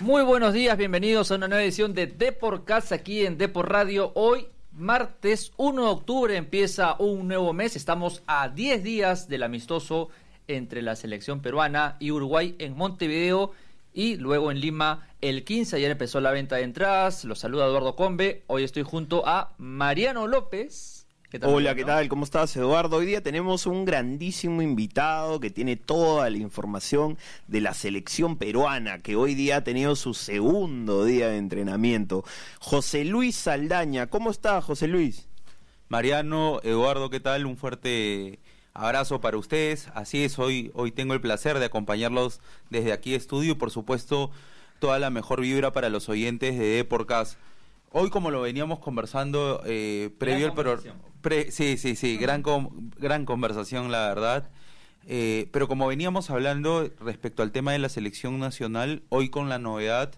Muy 0.00 0.22
buenos 0.22 0.54
días, 0.54 0.78
bienvenidos 0.78 1.30
a 1.30 1.34
una 1.34 1.46
nueva 1.46 1.62
edición 1.62 1.92
de 1.92 2.06
Deporcast 2.06 2.90
aquí 2.90 3.26
en 3.26 3.36
Depor 3.36 3.70
Radio. 3.70 4.12
Hoy, 4.14 4.46
martes 4.72 5.52
1 5.58 5.82
de 5.82 5.88
octubre, 5.90 6.36
empieza 6.36 6.96
un 6.98 7.28
nuevo 7.28 7.52
mes. 7.52 7.76
Estamos 7.76 8.22
a 8.26 8.48
10 8.48 8.82
días 8.82 9.28
del 9.28 9.42
amistoso 9.42 10.08
entre 10.48 10.80
la 10.80 10.96
selección 10.96 11.42
peruana 11.42 11.98
y 12.00 12.12
Uruguay 12.12 12.56
en 12.58 12.78
Montevideo 12.78 13.52
y 13.92 14.16
luego 14.16 14.50
en 14.50 14.60
Lima 14.60 15.06
el 15.20 15.44
15. 15.44 15.76
Ayer 15.76 15.90
empezó 15.90 16.18
la 16.22 16.30
venta 16.30 16.56
de 16.56 16.62
entradas. 16.62 17.26
Los 17.26 17.40
saluda 17.40 17.66
Eduardo 17.66 17.94
Combe. 17.94 18.42
Hoy 18.46 18.64
estoy 18.64 18.84
junto 18.84 19.26
a 19.26 19.52
Mariano 19.58 20.26
López. 20.26 20.99
Hola, 21.42 21.76
¿qué 21.76 21.84
tal? 21.84 22.08
¿Cómo 22.08 22.24
estás, 22.24 22.56
Eduardo? 22.56 22.96
Hoy 22.96 23.06
día 23.06 23.22
tenemos 23.22 23.66
un 23.66 23.84
grandísimo 23.84 24.62
invitado 24.62 25.38
que 25.38 25.50
tiene 25.50 25.76
toda 25.76 26.28
la 26.28 26.38
información 26.38 27.18
de 27.46 27.60
la 27.60 27.72
selección 27.72 28.36
peruana, 28.36 29.00
que 29.00 29.14
hoy 29.14 29.36
día 29.36 29.58
ha 29.58 29.64
tenido 29.64 29.94
su 29.94 30.12
segundo 30.12 31.04
día 31.04 31.28
de 31.28 31.36
entrenamiento. 31.36 32.24
José 32.58 33.04
Luis 33.04 33.36
Saldaña, 33.36 34.08
¿cómo 34.08 34.32
está, 34.32 34.60
José 34.60 34.88
Luis? 34.88 35.28
Mariano, 35.88 36.58
Eduardo, 36.64 37.10
¿qué 37.10 37.20
tal? 37.20 37.46
Un 37.46 37.56
fuerte 37.56 38.40
abrazo 38.74 39.20
para 39.20 39.38
ustedes. 39.38 39.86
Así 39.94 40.24
es, 40.24 40.36
hoy, 40.36 40.72
hoy 40.74 40.90
tengo 40.90 41.14
el 41.14 41.20
placer 41.20 41.60
de 41.60 41.66
acompañarlos 41.66 42.40
desde 42.70 42.92
aquí 42.92 43.14
estudio 43.14 43.52
y, 43.52 43.56
por 43.56 43.70
supuesto, 43.70 44.32
toda 44.80 44.98
la 44.98 45.10
mejor 45.10 45.42
vibra 45.42 45.72
para 45.72 45.90
los 45.90 46.08
oyentes 46.08 46.58
de 46.58 46.66
Deporcast. 46.66 47.38
Hoy, 47.92 48.10
como 48.10 48.30
lo 48.30 48.40
veníamos 48.40 48.78
conversando 48.78 49.62
eh, 49.66 50.10
previo 50.18 50.46
al 50.46 50.54
programa 50.54 51.00
sí, 51.50 51.76
sí, 51.76 51.96
sí, 51.96 52.16
gran, 52.16 52.42
gran 52.98 53.24
conversación, 53.24 53.90
la 53.90 54.08
verdad. 54.08 54.50
Eh, 55.06 55.48
pero 55.52 55.66
como 55.66 55.86
veníamos 55.86 56.30
hablando 56.30 56.90
respecto 57.00 57.42
al 57.42 57.52
tema 57.52 57.72
de 57.72 57.78
la 57.78 57.88
selección 57.88 58.38
nacional, 58.38 59.02
hoy 59.08 59.30
con 59.30 59.48
la 59.48 59.58
novedad 59.58 60.12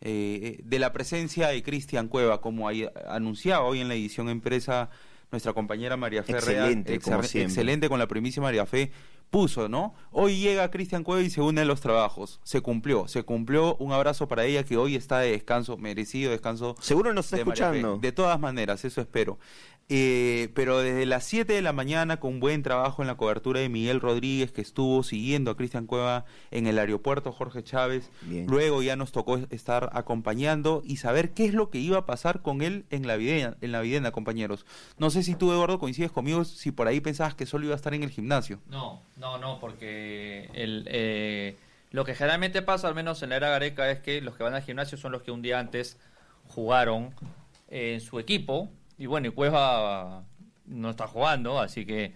eh, 0.00 0.60
de 0.64 0.78
la 0.78 0.92
presencia 0.92 1.48
de 1.48 1.62
Cristian 1.62 2.08
Cueva, 2.08 2.40
como 2.40 2.68
anunciaba 3.08 3.64
hoy 3.64 3.80
en 3.80 3.88
la 3.88 3.94
edición 3.94 4.28
empresa 4.28 4.90
nuestra 5.30 5.52
compañera 5.52 5.96
María 5.96 6.22
Fe 6.22 6.32
excelente, 6.32 6.94
excelente 6.94 7.88
con 7.88 7.98
la 7.98 8.06
primicia 8.06 8.40
María 8.40 8.64
Fe, 8.64 8.92
puso, 9.30 9.68
¿no? 9.68 9.94
Hoy 10.10 10.38
llega 10.38 10.70
Cristian 10.70 11.04
Cueva 11.04 11.22
y 11.22 11.30
se 11.30 11.40
une 11.40 11.60
a 11.60 11.64
los 11.64 11.80
trabajos. 11.80 12.40
Se 12.42 12.60
cumplió, 12.60 13.08
se 13.08 13.22
cumplió. 13.22 13.76
Un 13.76 13.92
abrazo 13.92 14.28
para 14.28 14.44
ella 14.44 14.64
que 14.64 14.76
hoy 14.76 14.96
está 14.96 15.18
de 15.20 15.32
descanso, 15.32 15.76
merecido 15.76 16.30
descanso. 16.30 16.76
Seguro 16.80 17.12
nos 17.12 17.26
está 17.26 17.38
escuchando. 17.38 17.98
De 17.98 18.12
todas 18.12 18.38
maneras, 18.40 18.84
eso 18.84 19.00
espero. 19.00 19.38
Eh, 19.90 20.50
pero 20.54 20.80
desde 20.80 21.06
las 21.06 21.24
7 21.24 21.50
de 21.50 21.62
la 21.62 21.72
mañana, 21.72 22.20
con 22.20 22.40
buen 22.40 22.62
trabajo 22.62 23.02
en 23.02 23.08
la 23.08 23.16
cobertura 23.16 23.60
de 23.60 23.70
Miguel 23.70 24.00
Rodríguez, 24.00 24.52
que 24.52 24.60
estuvo 24.60 25.02
siguiendo 25.02 25.50
a 25.50 25.56
Cristian 25.56 25.86
Cueva 25.86 26.26
en 26.50 26.66
el 26.66 26.78
aeropuerto 26.78 27.32
Jorge 27.32 27.62
Chávez. 27.64 28.10
Luego 28.46 28.82
ya 28.82 28.96
nos 28.96 29.12
tocó 29.12 29.38
estar 29.50 29.88
acompañando 29.94 30.82
y 30.84 30.96
saber 30.96 31.30
qué 31.30 31.46
es 31.46 31.54
lo 31.54 31.70
que 31.70 31.78
iba 31.78 31.98
a 31.98 32.06
pasar 32.06 32.42
con 32.42 32.60
él 32.60 32.84
en 32.90 33.06
la 33.06 33.16
videna, 33.16 33.56
en 33.62 33.72
la 33.72 33.80
videna, 33.80 34.10
compañeros. 34.10 34.66
No 34.98 35.08
sé 35.08 35.22
si 35.22 35.34
tú, 35.34 35.52
Eduardo, 35.52 35.78
coincides 35.78 36.12
conmigo, 36.12 36.44
si 36.44 36.70
por 36.70 36.86
ahí 36.86 37.00
pensabas 37.00 37.34
que 37.34 37.46
solo 37.46 37.64
iba 37.64 37.74
a 37.74 37.76
estar 37.76 37.94
en 37.94 38.02
el 38.02 38.10
gimnasio. 38.10 38.60
No, 38.68 39.00
no, 39.16 39.38
no, 39.38 39.58
porque 39.58 40.50
el, 40.52 40.84
eh, 40.90 41.56
lo 41.92 42.04
que 42.04 42.14
generalmente 42.14 42.60
pasa, 42.60 42.88
al 42.88 42.94
menos 42.94 43.22
en 43.22 43.30
la 43.30 43.36
era 43.36 43.48
Gareca, 43.48 43.90
es 43.90 44.00
que 44.00 44.20
los 44.20 44.36
que 44.36 44.42
van 44.42 44.54
al 44.54 44.62
gimnasio 44.62 44.98
son 44.98 45.12
los 45.12 45.22
que 45.22 45.30
un 45.30 45.40
día 45.40 45.58
antes 45.58 45.96
jugaron 46.46 47.14
en 47.70 48.02
su 48.02 48.18
equipo 48.18 48.68
y 48.98 49.06
bueno, 49.06 49.28
y 49.28 49.30
Cueva 49.30 50.24
no 50.66 50.90
está 50.90 51.06
jugando, 51.06 51.60
así 51.60 51.86
que 51.86 52.12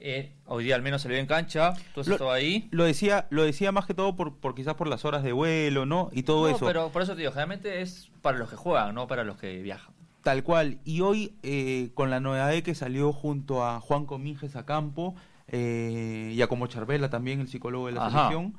eh, 0.00 0.32
hoy 0.46 0.64
día 0.64 0.74
al 0.74 0.82
menos 0.82 1.02
se 1.02 1.08
le 1.08 1.14
ve 1.14 1.20
en 1.20 1.26
cancha, 1.26 1.74
entonces 1.88 2.18
lo, 2.18 2.32
ahí. 2.32 2.68
Lo 2.70 2.84
decía, 2.84 3.26
lo 3.28 3.44
decía 3.44 3.70
más 3.70 3.84
que 3.84 3.92
todo 3.92 4.16
por, 4.16 4.36
por 4.36 4.54
quizás 4.54 4.74
por 4.74 4.88
las 4.88 5.04
horas 5.04 5.22
de 5.22 5.32
vuelo, 5.32 5.84
¿no? 5.84 6.08
Y 6.12 6.22
todo 6.22 6.48
no, 6.48 6.56
eso. 6.56 6.66
pero 6.66 6.90
por 6.90 7.02
eso 7.02 7.12
te 7.12 7.18
digo, 7.18 7.32
generalmente 7.32 7.82
es 7.82 8.10
para 8.22 8.38
los 8.38 8.48
que 8.48 8.56
juegan, 8.56 8.94
no 8.94 9.06
para 9.06 9.24
los 9.24 9.36
que 9.36 9.60
viajan. 9.60 9.94
Tal 10.22 10.42
cual. 10.42 10.78
Y 10.84 11.02
hoy, 11.02 11.34
eh, 11.42 11.90
con 11.94 12.10
la 12.10 12.20
novedad 12.20 12.50
de 12.50 12.62
que 12.62 12.74
salió 12.74 13.12
junto 13.12 13.64
a 13.64 13.80
Juan 13.80 14.06
Cominges 14.06 14.56
a 14.56 14.64
campo, 14.64 15.14
eh, 15.48 16.32
y 16.34 16.40
a 16.40 16.46
como 16.46 16.66
Charvela 16.66 17.10
también, 17.10 17.40
el 17.40 17.48
psicólogo 17.48 17.86
de 17.86 17.92
la 17.92 18.10
selección, 18.10 18.54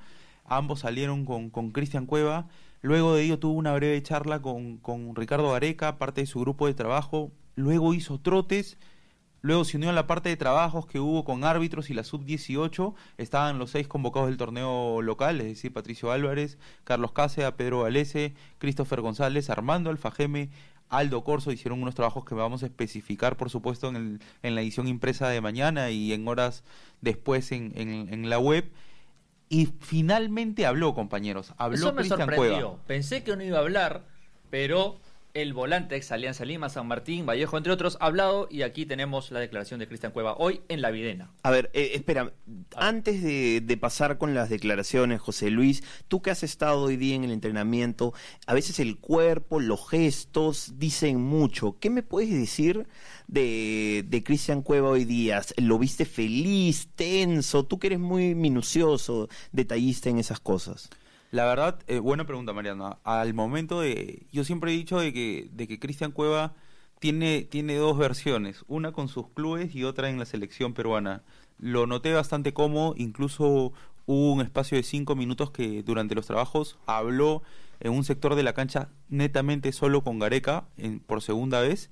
ambos 0.46 0.82
salieron 0.82 1.26
con 1.26 1.72
Cristian 1.72 2.06
Cueva. 2.06 2.48
Luego 2.82 3.16
de 3.16 3.24
ello 3.24 3.38
tuvo 3.38 3.54
una 3.54 3.74
breve 3.74 4.02
charla 4.02 4.42
con, 4.42 4.78
con 4.78 5.16
Ricardo 5.16 5.52
Gareca, 5.52 5.98
parte 6.00 6.22
de 6.22 6.28
su 6.28 6.40
grupo 6.40 6.66
de 6.66 6.74
trabajo. 6.74 7.32
Luego 7.56 7.94
hizo 7.94 8.20
trotes. 8.20 8.78
Luego 9.44 9.66
se 9.66 9.78
unió 9.78 9.90
a 9.90 9.94
la 9.94 10.08
parte 10.08 10.30
de 10.30 10.38
trabajos 10.38 10.86
que 10.86 11.00
hubo 11.00 11.24
con 11.24 11.44
árbitros 11.44 11.90
y 11.90 11.94
la 11.94 12.04
sub-18. 12.04 12.94
Estaban 13.18 13.60
los 13.60 13.72
seis 13.72 13.88
convocados 13.88 14.30
del 14.30 14.38
torneo 14.38 15.02
local, 15.02 15.42
es 15.42 15.48
decir, 15.48 15.74
Patricio 15.74 16.12
Álvarez, 16.12 16.58
Carlos 16.84 17.12
Cáceres, 17.12 17.52
Pedro 17.54 17.82
Valese, 17.82 18.34
Christopher 18.58 19.02
González, 19.02 19.50
Armando 19.50 19.90
Alfajeme, 19.90 20.50
Aldo 20.90 21.24
Corso. 21.24 21.52
Hicieron 21.52 21.82
unos 21.82 21.96
trabajos 21.96 22.26
que 22.26 22.36
vamos 22.36 22.64
a 22.64 22.68
especificar, 22.68 23.38
por 23.38 23.50
supuesto, 23.52 23.90
en, 23.90 23.96
el, 23.96 24.20
en 24.44 24.56
la 24.56 24.62
edición 24.62 24.88
impresa 24.88 25.28
de 25.30 25.42
mañana 25.42 25.92
y 25.92 26.14
en 26.14 26.28
horas 26.28 26.64
después 27.02 27.52
en, 27.52 27.74
en 27.76 28.30
la 28.30 28.40
web. 28.40 28.72
Y 29.52 29.66
finalmente 29.82 30.66
habló, 30.66 30.96
compañeros. 30.96 31.54
Habló 31.58 31.76
Eso 31.76 31.94
me 31.94 32.06
sorprendió. 32.06 32.80
Pensé 32.88 33.22
que 33.22 33.36
no 33.36 33.44
iba 33.44 33.58
a 33.58 33.62
hablar, 33.62 34.06
pero 34.50 35.02
el 35.34 35.54
volante 35.54 35.96
ex 35.96 36.12
Alianza 36.12 36.46
Lima, 36.46 36.70
San 36.70 36.88
Martín, 36.88 37.26
Vallejo, 37.26 37.58
entre 37.58 37.72
otros, 37.72 37.98
ha 38.00 38.08
hablado 38.08 38.48
y 38.50 38.64
aquí 38.64 38.86
tenemos 38.86 39.32
la 39.32 39.40
declaración 39.40 39.80
de 39.80 39.88
Cristian 39.88 40.12
Cueva 40.12 40.36
hoy 40.38 40.62
en 40.68 40.82
La 40.82 40.92
Videna. 40.92 41.32
A 41.44 41.52
ver, 41.52 41.70
eh, 41.74 41.92
espera, 41.94 42.34
antes 42.76 43.24
de, 43.24 43.78
pasar 43.80 44.18
con 44.18 44.36
las 44.36 44.50
declaraciones, 44.50 45.22
José 45.22 45.50
Luis, 45.50 45.84
tú 46.08 46.22
que 46.22 46.32
has 46.32 46.44
estado 46.44 46.84
hoy 46.84 46.98
día 46.98 47.16
en 47.16 47.24
el 47.24 47.32
entrenamiento, 47.32 48.14
a 48.46 48.54
veces 48.54 48.80
el 48.80 48.98
cuerpo, 49.00 49.60
los 49.60 49.90
gestos 49.90 50.74
dicen 50.78 51.20
mucho. 51.20 51.78
¿Qué 51.80 51.90
me 51.90 52.04
puedes 52.04 52.32
decir 52.32 52.88
de, 53.28 54.06
de 54.08 54.24
Cristian 54.24 54.62
Cueva 54.62 54.90
hoy 54.90 55.06
día? 55.06 55.42
¿Lo 55.58 55.80
viste 55.80 56.06
feliz, 56.06 56.90
tenso? 56.96 57.66
Tú 57.66 57.80
que 57.80 57.88
eres 57.88 58.00
muy 58.00 58.36
minucioso, 58.36 59.30
detallista 59.52 60.10
en 60.10 60.20
esas 60.20 60.40
cosas. 60.40 60.90
La 61.32 61.46
verdad, 61.46 61.80
eh, 61.88 62.00
buena 62.00 62.26
pregunta, 62.26 62.52
Mariano. 62.52 63.00
Al 63.06 63.34
momento 63.34 63.80
de. 63.80 64.28
Yo 64.34 64.44
siempre 64.44 64.72
he 64.72 64.76
dicho 64.76 65.00
de 65.00 65.14
que, 65.14 65.50
de 65.54 65.66
que 65.66 65.80
Cristian 65.80 66.12
Cueva 66.12 66.54
tiene, 67.00 67.44
tiene 67.44 67.76
dos 67.76 67.98
versiones, 67.98 68.66
una 68.68 68.92
con 68.92 69.08
sus 69.08 69.30
clubes 69.30 69.74
y 69.74 69.86
otra 69.86 70.10
en 70.10 70.20
la 70.20 70.26
selección 70.26 70.74
peruana. 70.74 71.24
Lo 71.58 71.88
noté 71.88 72.12
bastante 72.14 72.54
cómodo, 72.54 72.96
incluso 72.98 73.72
hubo 74.06 74.34
un 74.34 74.42
espacio 74.42 74.76
de 74.78 74.84
cinco 74.84 75.16
minutos 75.16 75.52
que 75.52 75.84
durante 75.84 76.16
los 76.16 76.28
trabajos 76.28 76.78
habló 76.86 77.44
en 77.80 77.94
un 77.94 78.04
sector 78.04 78.36
de 78.36 78.44
la 78.44 78.54
cancha 78.54 78.90
netamente 79.08 79.72
solo 79.72 80.04
con 80.04 80.20
Gareca 80.20 80.66
en, 80.78 81.00
por 81.00 81.22
segunda 81.22 81.62
vez 81.62 81.90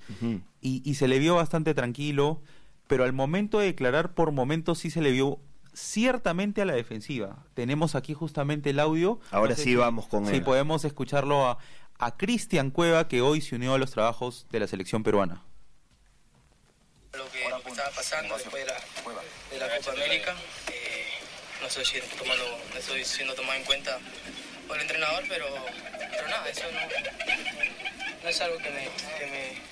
y, 0.61 0.81
y, 0.83 0.93
se 0.95 1.07
le 1.07 1.17
vio 1.17 1.35
bastante 1.35 1.73
tranquilo, 1.73 2.41
pero 2.87 3.03
al 3.03 3.13
momento 3.13 3.59
de 3.59 3.67
declarar 3.67 4.13
por 4.13 4.31
momentos 4.31 4.79
sí 4.79 4.89
se 4.89 5.01
le 5.01 5.11
vio 5.11 5.39
ciertamente 5.73 6.61
a 6.61 6.65
la 6.65 6.73
defensiva. 6.73 7.45
Tenemos 7.53 7.95
aquí 7.95 8.13
justamente 8.13 8.71
el 8.71 8.79
audio. 8.79 9.19
Ahora 9.31 9.55
sí 9.55 9.75
vamos 9.75 10.07
con 10.07 10.27
él. 10.27 10.35
Sí, 10.35 10.41
podemos 10.41 10.85
escucharlo 10.85 11.47
a, 11.47 11.57
a 11.97 12.17
Cristian 12.17 12.71
Cueva, 12.71 13.07
que 13.07 13.21
hoy 13.21 13.41
se 13.41 13.55
unió 13.55 13.73
a 13.73 13.77
los 13.77 13.91
trabajos 13.91 14.47
de 14.51 14.59
la 14.59 14.67
selección 14.67 15.03
peruana. 15.03 15.43
Lo 17.13 17.29
que 17.31 17.43
estaba 17.43 17.89
pasando 17.95 18.35
después 18.35 18.65
de 18.65 18.71
la, 18.71 18.79
de 19.51 19.59
la 19.59 19.77
Copa 19.77 19.91
América, 19.93 20.35
eh, 20.71 21.05
no, 21.61 21.67
estoy 21.67 21.83
tomando, 22.17 22.43
no 22.71 22.79
estoy 22.79 23.03
siendo 23.03 23.33
tomado 23.33 23.57
en 23.57 23.65
cuenta 23.65 23.97
por 24.67 24.77
el 24.77 24.83
entrenador, 24.83 25.23
pero, 25.27 25.45
pero 25.97 26.27
nada, 26.27 26.47
eso 26.49 26.63
no, 26.71 26.79
no 28.23 28.29
es 28.29 28.41
algo 28.41 28.57
que 28.59 28.69
me, 28.69 28.89
que 29.17 29.25
me 29.25 29.69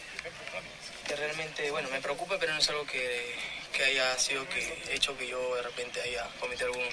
que 1.08 1.16
realmente, 1.16 1.72
bueno, 1.72 1.88
me 1.90 2.02
preocupa, 2.02 2.38
pero 2.40 2.54
no 2.54 2.60
es 2.60 2.70
algo 2.70 2.86
que, 2.86 3.36
que 3.78 3.84
haya 3.84 4.18
sido 4.18 4.48
que 4.50 4.84
hecho 4.92 5.16
que 5.18 5.28
yo 5.28 5.56
de 5.56 5.62
repente 5.62 6.02
haya 6.02 6.28
cometido 6.40 6.68
algún, 6.68 6.90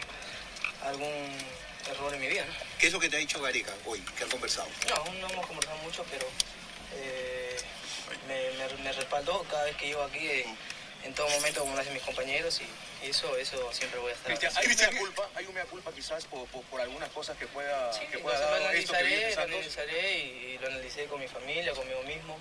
algún 0.84 1.38
error 1.90 2.12
en 2.12 2.20
mi 2.20 2.26
vida. 2.26 2.44
¿no? 2.44 2.52
¿Qué 2.78 2.88
es 2.88 2.92
lo 2.92 3.00
que 3.00 3.08
te 3.08 3.16
ha 3.16 3.18
dicho 3.18 3.40
Gareca 3.40 3.72
hoy, 3.86 4.00
que 4.00 4.24
han 4.24 4.30
conversado? 4.30 4.68
No, 4.90 4.96
aún 4.96 5.18
no 5.18 5.28
hemos 5.30 5.46
conversado 5.46 5.78
mucho, 5.78 6.04
pero 6.10 6.26
eh, 6.96 7.56
me, 8.28 8.50
me, 8.58 8.82
me, 8.82 8.92
respaldó 8.92 9.42
cada 9.44 9.64
vez 9.64 9.76
que 9.76 9.86
llego 9.86 10.02
aquí. 10.02 10.26
Eh, 10.26 10.46
en 11.04 11.12
todo 11.12 11.28
momento 11.28 11.60
como 11.60 11.74
lo 11.74 11.82
hacen 11.82 11.92
mis 11.92 12.02
compañeros 12.02 12.62
y, 12.62 13.06
y, 13.06 13.10
eso 13.10 13.36
eso 13.36 13.70
siempre 13.74 14.00
voy 14.00 14.10
a 14.10 14.14
estar 14.14 14.38
Cristian, 14.38 14.52
¿hay 14.56 14.66
una 14.66 14.98
culpa 14.98 15.28
hay 15.34 15.44
una 15.44 15.64
culpa 15.64 15.92
quizás 15.92 16.24
por, 16.24 16.46
por, 16.46 16.62
por, 16.62 16.80
algunas 16.80 17.10
cosas 17.10 17.36
que 17.36 17.46
pueda 17.46 17.92
sí, 17.92 18.06
que 18.10 18.16
pueda 18.20 18.40
dar 18.40 18.58
lo 18.58 18.68
analizaré, 18.68 19.28
esto 19.28 19.42
que 19.42 19.48
lo 19.48 19.56
analizaré 19.56 20.18
y, 20.18 20.54
y, 20.54 20.58
lo 20.62 20.68
analicé 20.68 21.04
con 21.04 21.20
mi 21.20 21.28
familia 21.28 21.74
conmigo 21.74 22.02
mismo 22.04 22.40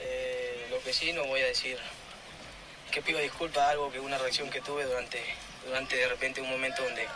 eh, 0.00 0.66
lo 0.68 0.78
que 0.82 0.92
sí 0.92 1.14
no 1.14 1.24
voy 1.24 1.40
a 1.40 1.46
decir 1.46 1.78
que 2.90 3.02
pido 3.02 3.18
disculpas 3.18 3.68
algo 3.68 3.90
que 3.90 4.00
una 4.00 4.18
reacción 4.18 4.50
que 4.50 4.60
tuve 4.60 4.84
durante 4.84 5.22
durante 5.64 5.96
de 5.96 6.08
repente 6.08 6.40
un 6.40 6.50
momento 6.50 6.82
donde 6.82 7.06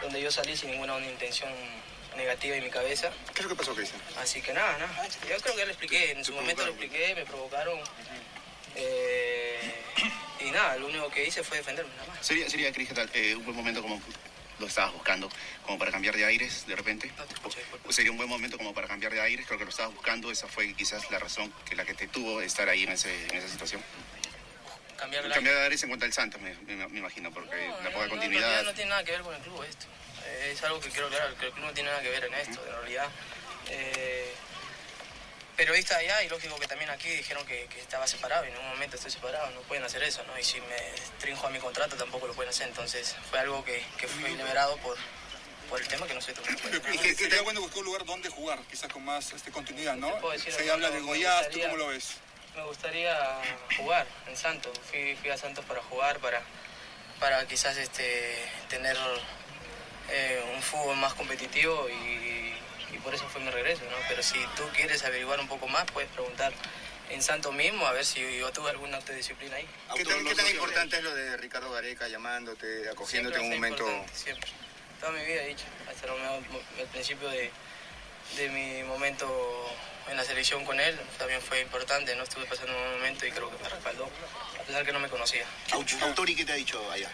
donde 0.00 0.22
yo 0.22 0.30
salí 0.30 0.56
sin 0.56 0.70
ninguna 0.70 0.98
intención 1.00 1.50
negativa 2.16 2.56
en 2.56 2.64
mi 2.64 2.70
cabeza. 2.70 3.10
¿Qué 3.34 3.40
es 3.40 3.44
lo 3.44 3.50
que 3.50 3.56
pasó, 3.56 3.74
Cristian? 3.74 4.00
Así 4.18 4.40
que 4.40 4.52
nada, 4.52 4.78
nada. 4.78 5.08
Yo 5.28 5.36
creo 5.36 5.54
que 5.54 5.58
ya 5.58 5.64
lo 5.64 5.70
expliqué, 5.70 6.12
en 6.12 6.24
su 6.24 6.32
momento 6.32 6.64
lo 6.64 6.70
expliqué, 6.70 7.14
me 7.14 7.24
provocaron. 7.24 7.78
Eh, 8.74 9.74
y 10.40 10.50
nada, 10.50 10.76
lo 10.76 10.86
único 10.86 11.10
que 11.10 11.26
hice 11.26 11.42
fue 11.42 11.58
defenderme, 11.58 11.92
nada 11.96 12.08
más. 12.08 12.26
Sería, 12.26 12.48
sería 12.48 12.72
Cristian, 12.72 13.10
eh, 13.12 13.34
un 13.34 13.44
buen 13.44 13.56
momento 13.56 13.82
como 13.82 14.00
lo 14.58 14.66
estabas 14.66 14.92
buscando 14.92 15.28
como 15.64 15.78
para 15.78 15.90
cambiar 15.90 16.14
de 16.14 16.24
aires 16.24 16.66
de 16.66 16.76
repente? 16.76 17.10
No 17.84 17.92
sería 17.92 18.10
un 18.10 18.18
buen 18.18 18.28
momento 18.28 18.58
como 18.58 18.74
para 18.74 18.86
cambiar 18.86 19.12
de 19.12 19.20
aires, 19.20 19.46
creo 19.46 19.58
que 19.58 19.64
lo 19.64 19.70
estabas 19.70 19.94
buscando, 19.94 20.30
esa 20.30 20.46
fue 20.48 20.72
quizás 20.74 21.10
la 21.10 21.18
razón 21.18 21.52
que 21.64 21.74
la 21.74 21.84
que 21.84 21.94
te 21.94 22.06
tuvo 22.06 22.40
estar 22.42 22.68
ahí 22.68 22.84
en, 22.84 22.90
ese, 22.90 23.26
en 23.28 23.36
esa 23.36 23.48
situación. 23.48 23.82
Cambiar 25.00 25.24
de, 25.24 25.30
cambiar 25.30 25.56
de 25.56 25.62
aires 25.62 25.82
en 25.82 25.88
cuenta 25.88 26.04
del 26.04 26.12
Santos, 26.12 26.40
me, 26.40 26.54
me, 26.76 26.98
imagino, 26.98 27.32
porque 27.32 27.56
la 27.82 27.90
poca 27.90 28.08
continuidad... 28.08 28.62
No, 28.64 28.74
tiene 28.74 28.90
nada 28.90 29.02
que 29.02 29.12
ver 29.12 29.22
con 29.22 29.34
el 29.34 29.40
club 29.40 29.64
esto, 29.64 29.86
eh, 30.26 30.50
es 30.52 30.62
algo 30.62 30.78
que 30.78 30.90
quiero 30.90 31.06
aclarar, 31.06 31.34
que 31.34 31.46
el 31.46 31.52
club 31.52 31.64
no 31.64 31.72
tiene 31.72 31.88
nada 31.88 32.02
que 32.02 32.10
ver 32.10 32.24
en 32.24 32.34
esto, 32.34 32.62
en 32.66 32.72
realidad... 32.72 33.08
Eh, 33.68 34.34
periodistas 35.60 35.98
allá 35.98 36.22
y 36.22 36.28
lógico 36.30 36.56
que 36.56 36.66
también 36.66 36.88
aquí 36.88 37.08
dijeron 37.08 37.44
que, 37.46 37.68
estaba 37.78 38.06
separado 38.06 38.46
y 38.46 38.48
en 38.48 38.56
un 38.56 38.68
momento 38.68 38.96
estoy 38.96 39.10
separado, 39.10 39.50
no 39.50 39.60
pueden 39.62 39.84
hacer 39.84 40.02
eso, 40.02 40.22
¿no? 40.24 40.38
Y 40.38 40.42
si 40.42 40.58
me 40.62 40.76
trinjo 41.18 41.46
a 41.46 41.50
mi 41.50 41.58
contrato 41.58 41.96
tampoco 41.96 42.26
lo 42.26 42.32
pueden 42.32 42.48
hacer, 42.48 42.68
entonces 42.68 43.14
fue 43.28 43.40
algo 43.40 43.62
que, 43.62 43.84
que 43.98 44.08
fue 44.08 44.30
liberado 44.30 44.78
por, 44.78 44.96
por 45.68 45.78
el 45.78 45.86
tema 45.86 46.06
que 46.06 46.14
no 46.14 46.22
sé 46.22 46.32
tú. 46.32 46.40
Y 46.94 46.98
que, 46.98 47.14
sería 47.14 47.42
bueno 47.42 47.60
buscar 47.60 47.80
un 47.80 47.84
lugar 47.84 48.06
donde 48.06 48.30
jugar, 48.30 48.58
quizás 48.70 48.90
con 48.90 49.04
más 49.04 49.32
este, 49.32 49.50
continuidad, 49.50 49.96
¿no? 49.96 50.10
Se 50.38 50.70
habla 50.70 50.90
de 50.90 51.00
Goiás, 51.00 51.50
¿tú 51.50 51.60
cómo 51.60 51.76
lo 51.76 51.88
ves? 51.88 52.14
Me 52.56 52.64
gustaría 52.64 53.16
jugar 53.76 54.06
en 54.28 54.36
Santos, 54.36 54.72
fui, 54.90 55.16
fui 55.16 55.30
a 55.30 55.36
Santos 55.36 55.64
para 55.64 55.82
jugar, 55.82 56.18
para, 56.18 56.42
para 57.18 57.46
quizás 57.46 57.76
este, 57.76 58.36
tener 58.68 58.96
eh, 60.10 60.42
un 60.54 60.62
fútbol 60.62 60.96
más 60.96 61.14
competitivo 61.14 61.88
y 61.88 62.50
por 63.02 63.14
eso 63.14 63.26
fue 63.28 63.40
mi 63.40 63.50
regreso, 63.50 63.82
¿no? 63.84 63.96
Pero 64.08 64.22
si 64.22 64.38
tú 64.56 64.62
quieres 64.74 65.04
averiguar 65.04 65.40
un 65.40 65.48
poco 65.48 65.68
más, 65.68 65.84
puedes 65.90 66.10
preguntar 66.10 66.52
en 67.10 67.22
Santo 67.22 67.52
mismo 67.52 67.86
a 67.86 67.92
ver 67.92 68.04
si 68.04 68.20
yo 68.38 68.52
tuve 68.52 68.70
alguna 68.70 68.98
acto 68.98 69.12
de 69.12 69.18
disciplina 69.18 69.56
ahí. 69.56 69.66
¿Qué 69.96 70.04
tan, 70.04 70.24
¿qué 70.24 70.34
tan 70.34 70.48
importante 70.48 70.96
es 70.98 71.02
lo 71.02 71.14
de 71.14 71.36
Ricardo 71.36 71.70
Gareca 71.72 72.08
llamándote, 72.08 72.88
acogiéndote 72.88 73.38
en 73.38 73.44
un 73.44 73.50
momento? 73.50 73.86
Siempre, 74.12 74.50
toda 75.00 75.12
mi 75.12 75.24
vida 75.24 75.42
he 75.42 75.48
dicho, 75.48 75.64
hasta 75.88 76.06
el, 76.06 76.86
principio 76.88 77.28
de, 77.28 77.50
de 78.36 78.48
mi 78.48 78.82
momento 78.84 79.26
en 80.08 80.16
la 80.16 80.24
selección 80.24 80.64
con 80.64 80.80
él 80.80 80.98
también 81.18 81.40
fue 81.40 81.60
importante, 81.60 82.14
no 82.16 82.24
estuve 82.24 82.44
pasando 82.46 82.76
un 82.76 82.92
momento 82.94 83.26
y 83.26 83.30
creo 83.30 83.50
que 83.50 83.62
me 83.62 83.68
respaldó, 83.68 84.08
a 84.58 84.62
pesar 84.62 84.84
que 84.84 84.92
no 84.92 85.00
me 85.00 85.08
conocía. 85.08 85.44
¿Autori 85.72 86.34
qué 86.34 86.44
te 86.44 86.52
ha 86.52 86.56
dicho 86.56 86.90
allá? 86.90 87.10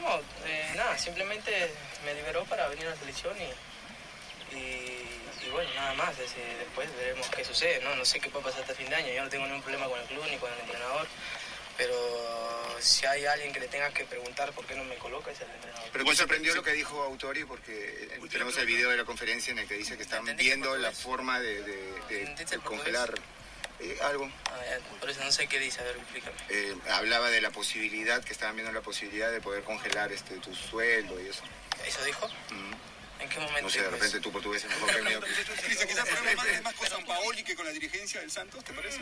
No, 0.00 0.20
eh, 0.46 0.72
nada, 0.76 0.96
simplemente 0.96 1.72
me 2.04 2.14
liberó 2.14 2.44
para 2.44 2.68
venir 2.68 2.86
a 2.86 2.90
la 2.90 2.96
selección 2.96 3.36
y, 3.40 4.56
y 4.56 5.18
y 5.48 5.50
bueno, 5.50 5.70
nada 5.74 5.94
más, 5.94 6.14
después 6.18 6.94
veremos 6.96 7.26
qué 7.30 7.44
sucede, 7.44 7.80
¿no? 7.82 7.94
No 7.96 8.04
sé 8.04 8.20
qué 8.20 8.28
puede 8.28 8.44
pasar 8.44 8.62
hasta 8.62 8.74
fin 8.74 8.88
de 8.90 8.96
año, 8.96 9.12
yo 9.12 9.22
no 9.22 9.30
tengo 9.30 9.46
ningún 9.46 9.62
problema 9.62 9.86
con 9.86 9.98
el 9.98 10.06
club 10.06 10.24
ni 10.30 10.36
con 10.36 10.52
el 10.52 10.58
entrenador, 10.60 11.06
pero 11.78 11.94
si 12.80 13.06
hay 13.06 13.24
alguien 13.24 13.52
que 13.52 13.60
le 13.60 13.68
tenga 13.68 13.90
que 13.90 14.04
preguntar 14.04 14.52
por 14.52 14.66
qué 14.66 14.74
no 14.74 14.84
me 14.84 14.96
coloca 14.96 15.30
es 15.30 15.40
el 15.40 15.48
entrenador. 15.48 15.88
Pero 15.92 16.04
me 16.04 16.14
sorprendió 16.14 16.54
lo 16.54 16.62
que 16.62 16.72
dijo 16.72 17.02
Autori 17.02 17.44
porque 17.44 18.08
tenemos 18.30 18.58
el 18.58 18.66
video 18.66 18.90
de 18.90 18.96
la 18.96 19.04
conferencia 19.04 19.52
en 19.52 19.60
el 19.60 19.68
que 19.68 19.74
dice 19.74 19.96
que 19.96 20.02
están 20.02 20.24
viendo 20.36 20.76
la 20.76 20.92
forma 20.92 21.40
de, 21.40 21.94
congelar 22.64 23.14
eh, 23.80 23.96
algo. 24.02 24.28
por 24.98 25.08
eso 25.08 25.22
no 25.22 25.30
sé 25.30 25.46
qué 25.46 25.60
dice, 25.60 25.80
a 25.80 25.84
ver, 25.84 25.96
explícame. 25.96 26.36
Eh, 26.48 26.74
hablaba 26.90 27.30
de 27.30 27.40
la 27.40 27.50
posibilidad, 27.50 28.22
que 28.24 28.32
estaban 28.32 28.56
viendo 28.56 28.72
la 28.72 28.80
posibilidad 28.80 29.30
de 29.30 29.40
poder 29.40 29.62
congelar 29.62 30.12
este 30.12 30.36
tu 30.38 30.52
sueldo 30.52 31.20
y 31.20 31.28
eso. 31.28 31.44
¿Eso 31.86 32.04
dijo? 32.04 32.28
¿En 33.20 33.28
qué 33.28 33.40
momento? 33.40 33.62
No 33.62 33.70
sé, 33.70 33.82
de 33.82 33.90
repente 33.90 34.20
tú 34.20 34.30
portugués 34.30 34.64
es 34.64 34.70
mejor 34.70 34.90
que 34.90 34.98
el 34.98 35.04
mío. 35.04 35.20
quizás 35.68 36.08
es 36.52 36.62
más 36.62 36.74
con 36.74 36.88
San 36.88 37.04
Paoli 37.04 37.42
que 37.42 37.54
con 37.54 37.66
la 37.66 37.72
dirigencia 37.72 38.20
del 38.20 38.30
Santos, 38.30 38.62
¿te 38.64 38.72
parece? 38.72 39.00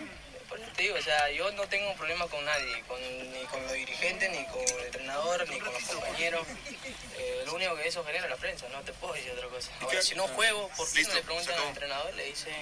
Por 0.48 0.60
eso 0.60 0.70
te 0.76 0.82
digo, 0.82 0.96
o 0.96 1.02
sea, 1.02 1.30
yo 1.32 1.50
no 1.52 1.66
tengo 1.68 1.90
un 1.90 1.96
problema 1.96 2.26
con 2.28 2.44
nadie, 2.44 2.82
con, 2.86 3.00
ni 3.00 3.44
con 3.46 3.62
los 3.62 3.72
dirigentes, 3.72 4.30
ni 4.30 4.46
con 4.46 4.62
el 4.78 4.86
entrenador, 4.86 5.48
ni 5.48 5.58
con 5.58 5.72
los 5.72 5.82
compañeros. 5.84 6.46
Eh, 7.18 7.44
lo 7.46 7.54
único 7.54 7.74
que 7.76 7.88
eso 7.88 8.04
genera 8.04 8.28
la 8.28 8.36
prensa, 8.36 8.68
no 8.68 8.82
te 8.82 8.92
puedo 8.92 9.14
decir 9.14 9.32
otra 9.32 9.48
cosa. 9.48 9.70
Ahora, 9.80 10.02
si 10.02 10.14
no 10.14 10.28
juego, 10.28 10.70
¿por 10.76 10.92
qué 10.92 11.02
no 11.02 11.14
le 11.14 11.22
preguntan 11.22 11.58
al 11.58 11.68
entrenador? 11.68 12.14
Le 12.14 12.24
dicen, 12.24 12.52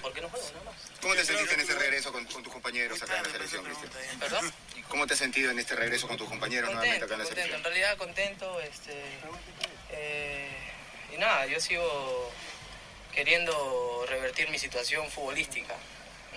¿por 0.00 0.14
qué 0.14 0.22
no 0.22 0.30
juego? 0.30 0.48
Nada 0.54 0.64
más. 0.64 0.74
¿Cómo 1.02 1.14
te 1.14 1.26
sentiste 1.26 1.54
en 1.54 1.60
ese 1.60 1.74
regreso 1.74 2.10
con, 2.10 2.26
tus 2.26 2.50
compañeros 2.50 3.02
acá 3.02 3.18
en 3.18 3.24
la 3.24 3.30
selección, 3.30 3.64
Cristian? 3.64 3.90
¿Perdón? 4.18 4.52
¿Cómo 4.88 5.06
te 5.06 5.12
has 5.12 5.18
sentido 5.18 5.50
en 5.50 5.58
este 5.58 5.74
regreso 5.74 6.08
con 6.08 6.16
tus 6.16 6.26
compañeros 6.26 6.70
nuevamente 6.72 7.04
acá 7.04 7.14
en 7.14 7.20
la 7.20 7.26
selección? 7.26 7.50
Contento, 7.50 7.68
en 7.68 7.74
realidad 7.74 7.98
contento, 7.98 8.60
este... 8.62 9.02
Eh, 9.90 10.68
y 11.14 11.18
nada, 11.18 11.46
yo 11.46 11.60
sigo 11.60 12.30
queriendo 13.14 14.04
revertir 14.08 14.50
mi 14.50 14.58
situación 14.58 15.08
futbolística, 15.08 15.74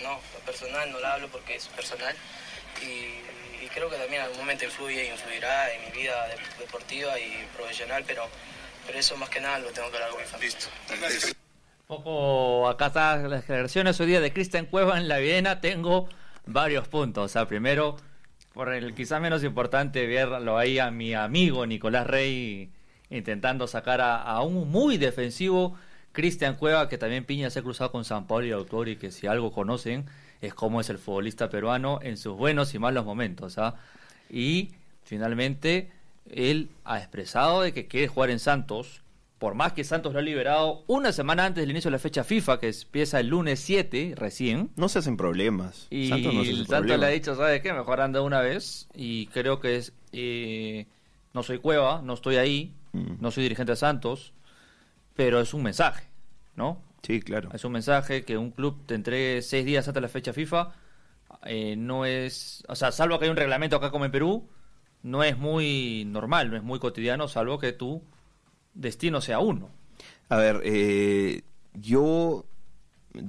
¿no? 0.02 0.20
Lo 0.34 0.40
personal 0.44 0.90
no 0.90 0.98
la 1.00 1.14
hablo 1.14 1.28
porque 1.28 1.56
es 1.56 1.68
personal 1.68 2.14
y, 2.80 3.22
creo 3.72 3.88
que 3.88 3.96
también 3.96 4.20
en 4.20 4.26
algún 4.26 4.40
momento 4.40 4.66
influye, 4.66 5.08
influirá 5.10 5.72
en 5.72 5.86
mi 5.86 6.02
vida 6.02 6.28
deportiva 6.58 7.18
y 7.18 7.46
profesional, 7.56 8.04
pero, 8.06 8.28
pero 8.86 8.98
eso 8.98 9.16
más 9.16 9.30
que 9.30 9.40
nada 9.40 9.60
lo 9.60 9.70
tengo 9.70 9.90
que 9.90 9.96
hablar 9.96 10.10
con 10.10 10.20
mi 10.20 10.26
familia. 10.26 10.58
Listo. 11.08 11.32
poco 11.86 12.68
acá 12.68 12.88
están 12.88 13.30
las 13.30 13.40
declaraciones 13.40 13.98
hoy 13.98 14.08
día 14.08 14.20
de 14.20 14.30
Cristian 14.30 14.66
Cueva 14.66 14.98
en 14.98 15.08
la 15.08 15.18
Viena, 15.18 15.62
tengo 15.62 16.06
varios 16.44 16.86
puntos. 16.88 17.24
O 17.24 17.28
sea, 17.28 17.46
primero, 17.46 17.96
por 18.52 18.74
el 18.74 18.94
quizá 18.94 19.20
menos 19.20 19.42
importante, 19.42 20.06
verlo 20.06 20.58
ahí 20.58 20.78
a 20.78 20.90
mi 20.90 21.14
amigo 21.14 21.64
Nicolás 21.64 22.06
Rey 22.06 22.70
intentando 23.12 23.66
sacar 23.66 24.00
a, 24.00 24.40
un 24.42 24.70
muy 24.70 24.96
defensivo 24.96 25.76
Cristian 26.12 26.56
Cueva, 26.56 26.88
que 26.88 26.98
también 26.98 27.24
Piña 27.24 27.50
se 27.50 27.60
ha 27.60 27.62
cruzado 27.62 27.92
con 27.92 28.04
San 28.04 28.26
Paulo 28.26 28.46
y 28.46 28.50
Autori, 28.50 28.96
que 28.96 29.10
si 29.10 29.26
algo 29.26 29.52
conocen 29.52 30.06
es 30.40 30.54
cómo 30.54 30.80
es 30.80 30.90
el 30.90 30.98
futbolista 30.98 31.48
peruano 31.48 32.00
en 32.02 32.16
sus 32.16 32.36
buenos 32.36 32.74
y 32.74 32.78
malos 32.78 33.04
momentos. 33.04 33.58
¿ah? 33.58 33.76
Y 34.28 34.70
finalmente 35.04 35.90
él 36.30 36.70
ha 36.84 36.98
expresado 36.98 37.62
de 37.62 37.72
que 37.72 37.86
quiere 37.86 38.08
jugar 38.08 38.30
en 38.30 38.40
Santos, 38.40 39.02
por 39.38 39.54
más 39.54 39.72
que 39.72 39.84
Santos 39.84 40.12
lo 40.12 40.18
ha 40.18 40.22
liberado 40.22 40.84
una 40.86 41.12
semana 41.12 41.44
antes 41.44 41.62
del 41.62 41.70
inicio 41.70 41.90
de 41.90 41.96
la 41.96 41.98
fecha 41.98 42.24
FIFA, 42.24 42.60
que 42.60 42.68
empieza 42.68 43.20
el 43.20 43.28
lunes 43.28 43.60
7 43.60 44.14
recién. 44.16 44.70
No 44.76 44.88
se 44.88 45.00
hacen 45.00 45.16
problemas. 45.16 45.86
Y 45.90 46.08
Santos, 46.08 46.34
no 46.34 46.44
Santos 46.64 46.98
le 46.98 47.06
ha 47.06 47.10
dicho, 47.10 47.34
¿sabes 47.34 47.60
qué? 47.60 47.72
Mejor 47.72 48.00
anda 48.00 48.22
una 48.22 48.40
vez. 48.40 48.88
Y 48.94 49.26
creo 49.26 49.60
que 49.60 49.76
es... 49.76 49.92
Eh, 50.12 50.86
no 51.34 51.42
soy 51.42 51.58
Cueva, 51.58 52.02
no 52.02 52.14
estoy 52.14 52.36
ahí, 52.36 52.72
no 52.92 53.30
soy 53.30 53.44
dirigente 53.44 53.72
de 53.72 53.76
Santos, 53.76 54.32
pero 55.14 55.40
es 55.40 55.54
un 55.54 55.62
mensaje, 55.62 56.08
¿no? 56.56 56.82
Sí, 57.02 57.20
claro. 57.20 57.50
Es 57.52 57.64
un 57.64 57.72
mensaje 57.72 58.24
que 58.24 58.36
un 58.36 58.50
club 58.50 58.86
te 58.86 58.94
entregue 58.94 59.42
seis 59.42 59.64
días 59.64 59.88
hasta 59.88 60.00
la 60.00 60.08
fecha 60.08 60.32
FIFA, 60.32 60.72
eh, 61.46 61.74
no 61.76 62.04
es, 62.04 62.62
o 62.68 62.76
sea, 62.76 62.92
salvo 62.92 63.18
que 63.18 63.24
hay 63.24 63.30
un 63.30 63.36
reglamento 63.36 63.76
acá 63.76 63.90
como 63.90 64.04
en 64.04 64.12
Perú, 64.12 64.48
no 65.02 65.24
es 65.24 65.36
muy 65.36 66.04
normal, 66.06 66.50
no 66.50 66.56
es 66.56 66.62
muy 66.62 66.78
cotidiano, 66.78 67.28
salvo 67.28 67.58
que 67.58 67.72
tu 67.72 68.02
destino 68.74 69.20
sea 69.20 69.40
uno. 69.40 69.70
A 70.28 70.36
ver, 70.36 70.60
eh, 70.64 71.42
yo 71.74 72.46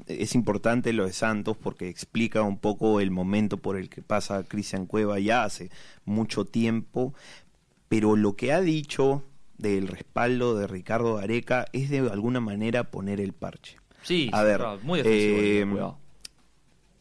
es 0.07 0.35
importante 0.35 0.93
lo 0.93 1.05
de 1.05 1.13
Santos 1.13 1.57
porque 1.57 1.89
explica 1.89 2.41
un 2.43 2.57
poco 2.57 2.99
el 2.99 3.11
momento 3.11 3.57
por 3.57 3.77
el 3.77 3.89
que 3.89 4.01
pasa 4.01 4.43
Cristian 4.43 4.85
Cueva 4.85 5.19
ya 5.19 5.43
hace 5.43 5.69
mucho 6.05 6.45
tiempo, 6.45 7.13
pero 7.89 8.15
lo 8.15 8.35
que 8.35 8.53
ha 8.53 8.61
dicho 8.61 9.23
del 9.57 9.87
respaldo 9.87 10.57
de 10.57 10.67
Ricardo 10.67 11.17
Areca 11.17 11.65
es 11.73 11.89
de 11.89 11.99
alguna 11.99 12.39
manera 12.39 12.91
poner 12.91 13.19
el 13.19 13.33
parche. 13.33 13.77
Sí, 14.01 14.29
a 14.33 14.43
ver, 14.43 14.61
muy 14.83 15.01
eh, 15.03 15.65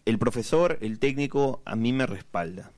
el 0.05 0.19
profesor, 0.19 0.79
el 0.81 0.99
técnico, 0.99 1.63
a 1.65 1.77
mí 1.77 1.93
me 1.93 2.07
respalda. 2.07 2.73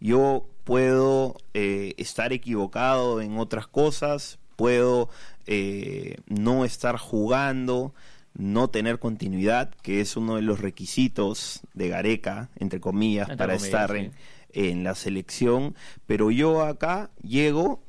Yo 0.00 0.46
puedo 0.64 1.36
eh, 1.54 1.94
estar 1.96 2.32
equivocado 2.32 3.20
en 3.20 3.38
otras 3.38 3.66
cosas, 3.66 4.38
puedo 4.56 5.08
eh, 5.46 6.16
no 6.26 6.64
estar 6.64 6.96
jugando, 6.96 7.94
no 8.34 8.68
tener 8.68 8.98
continuidad, 8.98 9.70
que 9.82 10.00
es 10.00 10.16
uno 10.16 10.36
de 10.36 10.42
los 10.42 10.60
requisitos 10.60 11.60
de 11.74 11.88
Gareca, 11.88 12.50
entre 12.56 12.80
comillas, 12.80 13.34
para 13.36 13.54
estar 13.54 13.94
en, 13.96 14.12
en 14.52 14.84
la 14.84 14.94
selección, 14.94 15.74
pero 16.06 16.30
yo 16.30 16.62
acá 16.62 17.10
llego 17.22 17.82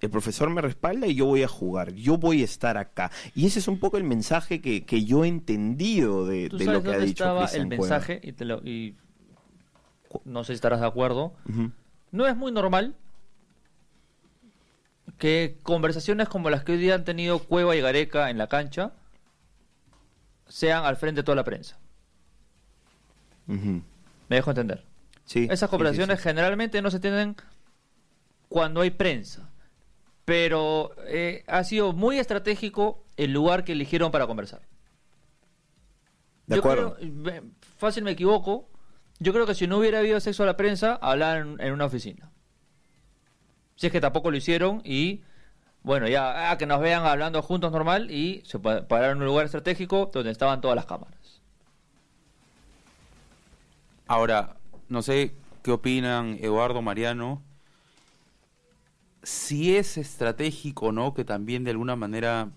el 0.00 0.10
profesor 0.10 0.48
me 0.50 0.60
respalda 0.62 1.06
y 1.06 1.14
yo 1.14 1.26
voy 1.26 1.42
a 1.42 1.48
jugar, 1.48 1.92
yo 1.92 2.16
voy 2.16 2.42
a 2.42 2.44
estar 2.44 2.78
acá. 2.78 3.10
Y 3.34 3.46
ese 3.46 3.58
es 3.58 3.68
un 3.68 3.78
poco 3.78 3.98
el 3.98 4.04
mensaje 4.04 4.60
que, 4.60 5.04
yo 5.04 5.24
he 5.24 5.28
entendido 5.28 6.26
de, 6.26 6.48
lo 6.48 6.82
que 6.82 6.90
ha 6.90 6.98
dicho 6.98 7.24
estaba 7.24 7.46
el 7.46 7.66
mensaje 7.66 8.20
y, 8.22 8.32
te 8.32 8.44
lo, 8.44 8.58
y, 8.58 8.96
no 10.24 10.42
sé 10.44 10.52
si 10.52 10.54
estarás 10.54 10.80
de 10.80 10.86
acuerdo. 10.86 11.34
No 12.12 12.26
es 12.26 12.36
muy 12.36 12.50
normal 12.50 12.96
que 15.18 15.58
conversaciones 15.62 16.28
como 16.28 16.48
las 16.48 16.64
que 16.64 16.72
hoy 16.72 16.78
día 16.78 16.94
han 16.94 17.04
tenido 17.04 17.40
Cueva 17.40 17.76
y 17.76 17.80
Gareca 17.80 18.30
en 18.30 18.38
la 18.38 18.46
cancha 18.46 18.92
sean 20.48 20.84
al 20.84 20.96
frente 20.96 21.20
de 21.20 21.24
toda 21.24 21.36
la 21.36 21.44
prensa. 21.44 21.78
Me 23.46 24.36
dejo 24.36 24.50
entender. 24.50 24.84
Sí, 25.24 25.46
Esas 25.50 25.68
conversaciones 25.68 26.20
generalmente 26.20 26.80
no 26.80 26.90
se 26.90 27.00
tienen 27.00 27.36
cuando 28.48 28.80
hay 28.80 28.90
prensa 28.90 29.49
pero 30.30 30.92
eh, 31.08 31.42
ha 31.48 31.64
sido 31.64 31.92
muy 31.92 32.20
estratégico 32.20 33.02
el 33.16 33.32
lugar 33.32 33.64
que 33.64 33.72
eligieron 33.72 34.12
para 34.12 34.28
conversar. 34.28 34.60
De 36.46 36.58
acuerdo. 36.58 36.96
fácil 37.78 38.04
me 38.04 38.12
equivoco. 38.12 38.68
Yo 39.18 39.32
creo 39.32 39.44
que 39.44 39.56
si 39.56 39.66
no 39.66 39.78
hubiera 39.78 39.98
habido 39.98 40.20
sexo 40.20 40.44
a 40.44 40.46
la 40.46 40.56
prensa, 40.56 41.00
hablaran 41.02 41.56
en 41.58 41.72
una 41.72 41.86
oficina. 41.86 42.30
Si 43.74 43.88
es 43.88 43.92
que 43.92 44.00
tampoco 44.00 44.30
lo 44.30 44.36
hicieron 44.36 44.82
y 44.84 45.24
Bueno, 45.82 46.06
ya 46.06 46.56
que 46.58 46.66
nos 46.66 46.80
vean 46.80 47.04
hablando 47.06 47.42
juntos 47.42 47.72
normal 47.72 48.12
y 48.12 48.44
se 48.46 48.60
pararon 48.60 49.16
en 49.16 49.22
un 49.22 49.26
lugar 49.26 49.46
estratégico 49.46 50.12
donde 50.14 50.30
estaban 50.30 50.60
todas 50.60 50.76
las 50.76 50.86
cámaras. 50.86 51.42
Ahora, 54.06 54.58
no 54.88 55.02
sé 55.02 55.34
qué 55.64 55.72
opinan 55.72 56.38
Eduardo, 56.40 56.82
Mariano. 56.82 57.42
Si 59.22 59.76
es 59.76 59.98
estratégico, 59.98 60.92
¿no? 60.92 61.14
Que 61.14 61.24
también 61.24 61.64
de 61.64 61.72
alguna 61.72 61.96
manera 61.96 62.50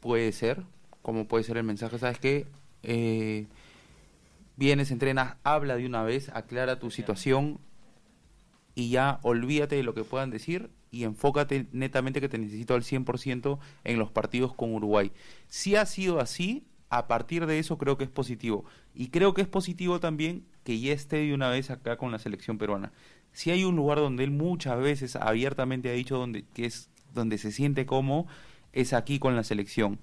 puede 0.00 0.32
ser, 0.32 0.62
como 1.02 1.26
puede 1.26 1.44
ser 1.44 1.56
el 1.56 1.64
mensaje, 1.64 1.98
¿sabes 1.98 2.18
qué? 2.18 2.46
Eh, 2.82 3.46
vienes, 4.56 4.90
entrenas, 4.90 5.36
habla 5.42 5.76
de 5.76 5.86
una 5.86 6.02
vez, 6.02 6.28
aclara 6.30 6.78
tu 6.78 6.90
situación 6.90 7.58
y 8.74 8.90
ya 8.90 9.18
olvídate 9.22 9.76
de 9.76 9.82
lo 9.82 9.94
que 9.94 10.04
puedan 10.04 10.30
decir 10.30 10.70
y 10.90 11.04
enfócate 11.04 11.66
netamente 11.72 12.20
que 12.20 12.28
te 12.28 12.38
necesito 12.38 12.74
al 12.74 12.82
100% 12.82 13.58
en 13.84 13.98
los 13.98 14.10
partidos 14.10 14.54
con 14.54 14.72
Uruguay. 14.74 15.12
Si 15.48 15.76
ha 15.76 15.84
sido 15.86 16.20
así, 16.20 16.66
a 16.88 17.06
partir 17.08 17.46
de 17.46 17.58
eso 17.58 17.78
creo 17.78 17.98
que 17.98 18.04
es 18.04 18.10
positivo. 18.10 18.64
Y 18.94 19.08
creo 19.08 19.34
que 19.34 19.42
es 19.42 19.48
positivo 19.48 20.00
también 20.00 20.46
que 20.64 20.78
ya 20.78 20.92
esté 20.92 21.16
de 21.16 21.34
una 21.34 21.50
vez 21.50 21.70
acá 21.70 21.96
con 21.96 22.12
la 22.12 22.18
selección 22.18 22.58
peruana. 22.58 22.92
Si 23.36 23.50
hay 23.50 23.64
un 23.64 23.76
lugar 23.76 23.98
donde 23.98 24.24
él 24.24 24.30
muchas 24.30 24.78
veces 24.80 25.14
abiertamente 25.14 25.90
ha 25.90 25.92
dicho 25.92 26.16
donde, 26.16 26.44
que 26.54 26.64
es 26.64 26.88
donde 27.14 27.38
se 27.38 27.52
siente 27.52 27.84
como, 27.84 28.26
es 28.72 28.92
aquí 28.92 29.18
con 29.18 29.36
la 29.36 29.44
selección 29.44 29.98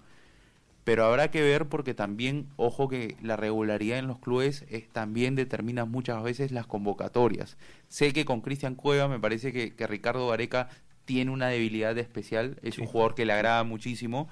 pero 0.83 1.05
habrá 1.05 1.31
que 1.31 1.41
ver 1.41 1.67
porque 1.67 1.93
también, 1.93 2.47
ojo 2.57 2.89
que 2.89 3.15
la 3.21 3.37
regularidad 3.37 3.99
en 3.99 4.07
los 4.07 4.19
clubes 4.19 4.65
es, 4.69 4.89
también 4.89 5.35
determina 5.35 5.85
muchas 5.85 6.21
veces 6.23 6.51
las 6.51 6.67
convocatorias. 6.67 7.57
Sé 7.87 8.11
que 8.11 8.25
con 8.25 8.41
Cristian 8.41 8.75
Cueva 8.75 9.07
me 9.07 9.19
parece 9.19 9.53
que, 9.53 9.87
Ricardo 9.87 10.27
Gareca 10.27 10.69
tiene 11.05 11.31
una 11.31 11.47
debilidad 11.47 11.97
especial, 11.97 12.57
es 12.63 12.79
un 12.79 12.85
jugador 12.85 13.15
que 13.15 13.25
le 13.25 13.33
agrada 13.33 13.63
muchísimo. 13.63 14.27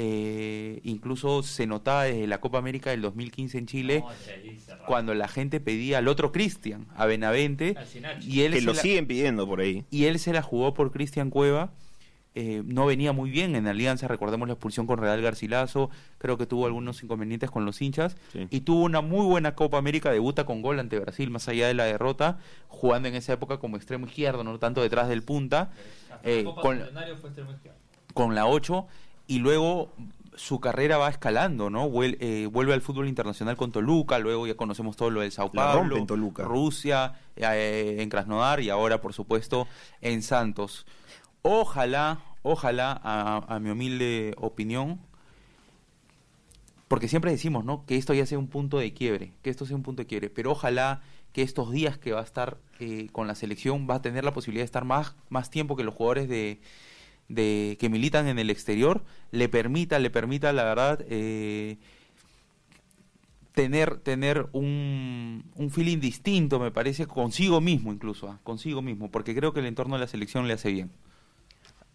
Eh, 0.00 0.78
incluso 0.84 1.42
se 1.42 1.66
notaba 1.66 2.04
desde 2.04 2.28
la 2.28 2.40
Copa 2.40 2.58
América 2.58 2.90
del 2.90 3.02
2015 3.02 3.58
en 3.58 3.66
Chile, 3.66 4.04
cuando 4.86 5.12
la 5.12 5.26
gente 5.26 5.58
pedía 5.58 5.98
al 5.98 6.06
otro 6.06 6.30
Cristian, 6.30 6.86
a 6.94 7.04
Benavente, 7.06 7.74
y 8.20 8.42
él 8.42 8.52
que 8.52 8.60
lo 8.60 8.76
siguen 8.76 9.08
pidiendo 9.08 9.44
por 9.48 9.58
ahí. 9.58 9.84
Y 9.90 10.04
él 10.04 10.20
se 10.20 10.32
la 10.32 10.40
jugó 10.40 10.72
por 10.72 10.92
Cristian 10.92 11.30
Cueva. 11.30 11.72
Eh, 12.36 12.62
no 12.64 12.86
venía 12.86 13.12
muy 13.12 13.30
bien 13.30 13.56
en 13.56 13.66
Alianza, 13.66 14.06
recordemos 14.06 14.46
la 14.46 14.54
expulsión 14.54 14.86
con 14.86 14.98
Real 14.98 15.20
Garcilaso, 15.20 15.90
creo 16.18 16.38
que 16.38 16.46
tuvo 16.46 16.66
algunos 16.66 17.02
inconvenientes 17.02 17.50
con 17.50 17.64
los 17.64 17.82
hinchas 17.82 18.16
y 18.50 18.60
tuvo 18.60 18.84
una 18.84 19.00
muy 19.00 19.26
buena 19.26 19.56
Copa 19.56 19.78
América, 19.78 20.12
debuta 20.12 20.46
con 20.46 20.62
gol 20.62 20.78
ante 20.78 21.00
Brasil 21.00 21.30
más 21.30 21.48
allá 21.48 21.66
de 21.66 21.74
la 21.74 21.86
derrota, 21.86 22.38
jugando 22.68 23.08
en 23.08 23.16
esa 23.16 23.32
época 23.32 23.58
como 23.58 23.76
extremo 23.76 24.06
izquierdo, 24.06 24.44
no 24.44 24.56
tanto 24.60 24.80
detrás 24.80 25.08
del 25.08 25.24
punta, 25.24 25.72
eh, 26.22 26.44
con, 26.44 26.80
con, 28.14 28.34
la 28.36 28.46
8 28.46 28.86
y 29.28 29.38
luego 29.38 29.92
su 30.34 30.58
carrera 30.58 30.98
va 30.98 31.08
escalando, 31.08 31.68
¿no? 31.68 31.90
Eh, 32.02 32.46
vuelve, 32.50 32.72
al 32.72 32.80
fútbol 32.80 33.08
internacional 33.08 33.56
con 33.56 33.70
Toluca, 33.70 34.18
luego 34.18 34.46
ya 34.46 34.56
conocemos 34.56 34.96
todo 34.96 35.10
lo 35.10 35.20
del 35.20 35.30
Sao 35.30 35.52
Paulo, 35.52 36.04
Rusia, 36.36 37.14
en 37.36 38.08
Krasnodar 38.08 38.60
y 38.60 38.70
ahora, 38.70 39.00
por 39.00 39.12
supuesto, 39.12 39.68
en 40.00 40.22
Santos. 40.22 40.86
Ojalá, 41.42 42.20
ojalá, 42.42 43.00
a, 43.02 43.58
mi 43.60 43.70
humilde 43.70 44.34
opinión, 44.38 45.00
porque 46.86 47.08
siempre 47.08 47.30
decimos, 47.30 47.64
¿no? 47.64 47.84
Que 47.84 47.96
esto 47.96 48.14
ya 48.14 48.24
sea 48.24 48.38
un 48.38 48.48
punto 48.48 48.78
de 48.78 48.94
quiebre, 48.94 49.32
que 49.42 49.50
esto 49.50 49.66
sea 49.66 49.76
un 49.76 49.82
punto 49.82 50.02
de 50.02 50.06
quiebre, 50.06 50.30
pero 50.30 50.52
ojalá 50.52 51.02
que 51.32 51.42
estos 51.42 51.70
días 51.70 51.98
que 51.98 52.12
va 52.12 52.20
a 52.20 52.24
estar 52.24 52.58
eh, 52.80 53.08
con 53.12 53.26
la 53.26 53.34
selección 53.34 53.86
va 53.90 53.96
a 53.96 54.02
tener 54.02 54.24
la 54.24 54.32
posibilidad 54.32 54.62
de 54.62 54.66
estar 54.66 54.84
más, 54.84 55.14
más 55.28 55.50
tiempo 55.50 55.76
que 55.76 55.84
los 55.84 55.94
jugadores 55.94 56.28
de, 56.28 56.60
de 57.28 57.76
que 57.78 57.88
militan 57.88 58.26
en 58.28 58.38
el 58.38 58.50
exterior, 58.50 59.04
le 59.30 59.48
permita, 59.48 59.98
le 59.98 60.10
permita, 60.10 60.52
la 60.52 60.64
verdad, 60.64 61.04
eh, 61.08 61.76
tener, 63.52 63.98
tener 63.98 64.48
un, 64.52 65.44
un, 65.54 65.70
feeling 65.70 65.98
distinto, 65.98 66.58
me 66.58 66.70
parece, 66.70 67.06
consigo 67.06 67.60
mismo 67.60 67.92
incluso, 67.92 68.28
¿ah? 68.28 68.40
consigo 68.42 68.82
mismo, 68.82 69.10
porque 69.10 69.34
creo 69.34 69.52
que 69.52 69.60
el 69.60 69.66
entorno 69.66 69.96
de 69.96 70.00
la 70.00 70.06
selección 70.06 70.48
le 70.48 70.54
hace 70.54 70.72
bien 70.72 70.90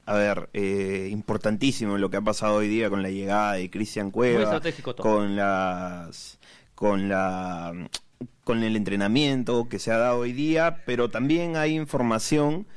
a 0.05 0.15
ver, 0.15 0.49
eh, 0.53 1.07
importantísimo 1.11 1.97
lo 1.97 2.09
que 2.09 2.17
ha 2.17 2.21
pasado 2.21 2.55
hoy 2.55 2.67
día 2.67 2.89
con 2.89 3.01
la 3.01 3.09
llegada 3.09 3.53
de 3.53 3.69
Cristian 3.69 4.11
Cueva, 4.11 4.61
con 4.97 5.35
las, 5.35 6.39
con 6.75 7.07
la, 7.07 7.89
con 8.43 8.63
el 8.63 8.75
entrenamiento 8.75 9.69
que 9.69 9.79
se 9.79 9.91
ha 9.91 9.97
dado 9.97 10.19
hoy 10.19 10.33
día, 10.33 10.83
pero 10.85 11.09
también 11.09 11.55
hay 11.55 11.75
información 11.75 12.67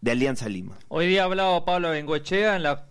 de 0.00 0.10
Alianza 0.10 0.48
Lima. 0.48 0.78
Hoy 0.88 1.06
día 1.06 1.22
ha 1.22 1.24
hablado 1.24 1.64
Pablo 1.64 1.90
Bengoechea 1.90 2.56
en 2.56 2.62
la 2.62 2.86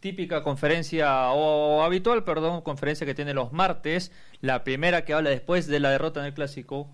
típica 0.00 0.42
conferencia 0.42 1.30
o 1.30 1.82
habitual, 1.82 2.24
perdón, 2.24 2.62
conferencia 2.62 3.06
que 3.06 3.14
tiene 3.14 3.34
los 3.34 3.52
martes, 3.52 4.12
la 4.40 4.64
primera 4.64 5.04
que 5.04 5.12
habla 5.12 5.30
después 5.30 5.66
de 5.66 5.78
la 5.78 5.90
derrota 5.90 6.20
en 6.20 6.26
el 6.26 6.34
clásico 6.34 6.88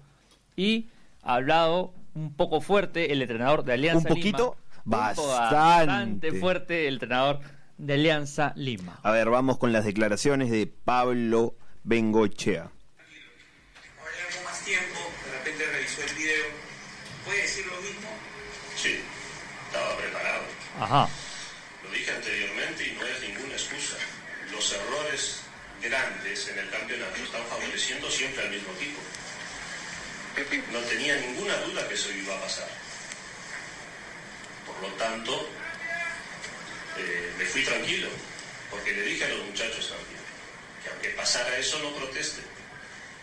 y 0.57 0.89
ha 1.23 1.35
hablado 1.35 1.95
un 2.15 2.35
poco 2.35 2.61
fuerte 2.61 3.13
el 3.13 3.23
entrenador 3.23 3.65
de 3.65 3.75
Alianza 3.75 4.09
un 4.09 4.15
poquito 4.17 4.57
bastante. 4.85 6.33
fuerte 6.33 6.89
el 6.89 6.95
entrenador 6.95 7.41
de 7.79 7.95
Alianza 7.95 8.53
Lima. 8.57 8.99
A 9.03 9.11
ver, 9.13 9.31
vamos 9.31 9.59
con 9.59 9.73
las 9.73 9.85
declaraciones 9.85 10.51
de 10.51 10.67
Pablo 10.67 11.55
Bengochea. 11.85 12.63
Ahora 12.63 12.73
con 14.35 14.45
más 14.45 14.65
tiempo, 14.65 14.99
de 15.25 15.39
repente 15.39 15.65
revisó 15.73 16.03
el 16.03 16.17
video. 16.17 16.45
¿Puede 17.25 17.43
decir 17.43 17.67
lo 17.67 17.77
mismo? 17.83 18.09
Sí, 18.77 19.01
estaba 19.67 19.97
preparado. 19.97 20.57
Ajá. 20.81 21.09
Lo 21.83 21.91
dije 21.91 22.11
anteriormente 22.11 22.87
y 22.87 22.93
no 22.93 23.07
es 23.07 23.21
ninguna 23.21 23.55
excusa. 23.55 23.97
Los 24.53 24.73
errores 24.73 25.41
grandes 25.83 26.49
en 26.49 26.59
el 26.59 26.71
campeonato 26.71 27.23
están 27.23 27.45
favoreciendo 27.47 28.11
siempre 28.11 28.43
al 28.43 28.51
mismo 28.51 28.73
equipo. 28.75 29.01
No 30.73 30.81
tenía 30.81 31.17
ninguna 31.17 31.57
duda 31.59 31.89
que 31.89 31.95
eso 31.95 32.13
iba 32.13 32.37
a 32.37 32.41
pasar. 32.41 32.69
Por 34.67 34.83
lo 34.83 34.95
tanto, 34.97 35.49
eh, 36.99 37.33
me 37.39 37.45
fui 37.47 37.65
tranquilo, 37.65 38.09
porque 38.71 38.93
le 38.93 39.03
dije 39.03 39.25
a 39.25 39.29
los 39.29 39.47
muchachos 39.47 39.89
también 39.89 40.17
que 40.87 40.93
aunque 40.93 41.09
pasara 41.11 41.57
eso 41.59 41.79
no 41.81 41.91
proteste, 41.91 42.43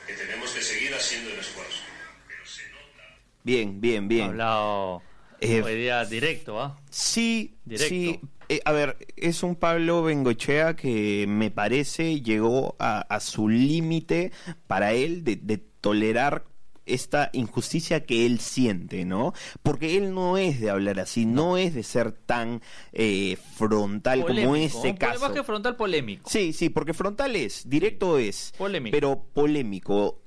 que 0.05 0.13
tenemos 0.13 0.51
que 0.51 0.61
seguir 0.61 0.93
haciendo 0.93 1.31
el 1.31 1.39
esfuerzo. 1.39 1.81
Pero 2.27 2.45
se 2.45 2.67
nota... 2.69 3.21
Bien, 3.43 3.79
bien, 3.79 4.07
bien. 4.07 4.29
Hablado 4.29 5.01
eh, 5.43 6.05
directo, 6.09 6.61
¿ah? 6.61 6.79
Sí, 6.89 7.55
sí. 7.75 8.19
Eh, 8.49 8.61
a 8.65 8.71
ver, 8.71 8.97
es 9.15 9.41
un 9.43 9.55
Pablo 9.55 10.03
Bengochea 10.03 10.75
que 10.75 11.25
me 11.27 11.49
parece 11.49 12.21
llegó 12.21 12.75
a, 12.79 13.19
su 13.19 13.47
límite 13.47 14.31
para 14.67 14.93
él 14.93 15.23
de, 15.23 15.37
de 15.37 15.57
tolerar 15.57 16.43
esta 16.85 17.29
injusticia 17.33 18.05
que 18.05 18.25
él 18.25 18.39
siente, 18.39 19.05
¿no? 19.05 19.33
Porque 19.61 19.97
él 19.97 20.13
no 20.13 20.37
es 20.37 20.59
de 20.59 20.69
hablar 20.69 20.99
así, 20.99 21.25
no, 21.25 21.57
es 21.57 21.73
de 21.73 21.83
ser 21.83 22.11
tan 22.11 22.61
eh, 22.91 23.37
frontal 23.55 24.25
como 24.25 24.55
ese 24.55 24.95
caso. 24.95 25.19
Más 25.19 25.31
que 25.31 25.43
frontal, 25.43 25.75
polémico. 25.75 26.29
Sí, 26.29 26.53
sí, 26.53 26.69
porque 26.69 26.93
frontal 26.93 27.35
es, 27.35 27.69
directo 27.69 28.17
es, 28.17 28.53
polémico. 28.57 28.95
pero 28.95 29.23
polémico. 29.33 30.19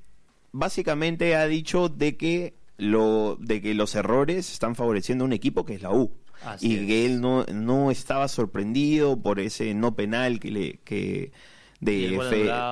Básicamente 0.53 1.37
ha 1.37 1.47
dicho 1.47 1.91
de 1.91 2.17
que 2.17 2.55
lo 2.77 3.37
de 3.41 3.61
que 3.61 3.75
los 3.75 3.95
errores 3.95 4.53
están 4.53 4.75
favoreciendo 4.75 5.25
a 5.25 5.27
un 5.27 5.33
equipo 5.33 5.65
que 5.65 5.75
es 5.75 5.83
la 5.83 5.93
U. 5.93 6.13
y 6.61 6.87
que 6.87 7.07
él 7.07 7.21
no, 7.21 7.45
no 7.45 7.91
estaba 7.91 8.29
sorprendido 8.29 9.21
por 9.21 9.41
ese 9.41 9.75
no 9.75 9.97
penal 9.97 10.39
que 10.39 10.51
le 10.51 10.79
que 10.85 11.33
de, 11.81 12.19